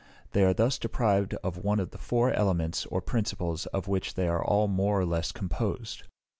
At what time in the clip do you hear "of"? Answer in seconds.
1.43-1.59, 1.79-1.91, 3.67-3.87